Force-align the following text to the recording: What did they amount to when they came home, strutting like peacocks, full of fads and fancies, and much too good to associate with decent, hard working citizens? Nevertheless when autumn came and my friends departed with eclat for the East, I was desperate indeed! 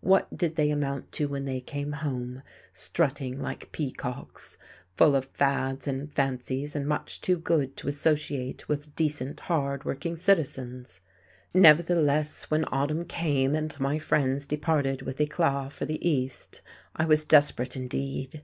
What 0.00 0.34
did 0.34 0.56
they 0.56 0.70
amount 0.70 1.12
to 1.12 1.26
when 1.28 1.44
they 1.44 1.60
came 1.60 1.92
home, 1.92 2.40
strutting 2.72 3.38
like 3.38 3.70
peacocks, 3.70 4.56
full 4.96 5.14
of 5.14 5.26
fads 5.26 5.86
and 5.86 6.10
fancies, 6.10 6.74
and 6.74 6.88
much 6.88 7.20
too 7.20 7.36
good 7.36 7.76
to 7.76 7.88
associate 7.88 8.66
with 8.66 8.96
decent, 8.96 9.40
hard 9.40 9.84
working 9.84 10.16
citizens? 10.16 11.02
Nevertheless 11.52 12.44
when 12.50 12.64
autumn 12.72 13.04
came 13.04 13.54
and 13.54 13.78
my 13.78 13.98
friends 13.98 14.46
departed 14.46 15.02
with 15.02 15.20
eclat 15.20 15.74
for 15.74 15.84
the 15.84 16.00
East, 16.00 16.62
I 16.96 17.04
was 17.04 17.26
desperate 17.26 17.76
indeed! 17.76 18.42